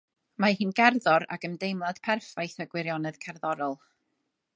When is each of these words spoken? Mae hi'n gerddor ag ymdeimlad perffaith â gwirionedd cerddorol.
Mae 0.43 0.55
hi'n 0.59 0.71
gerddor 0.77 1.25
ag 1.35 1.45
ymdeimlad 1.49 2.01
perffaith 2.07 2.57
â 2.65 2.67
gwirionedd 2.73 3.21
cerddorol. 3.27 3.77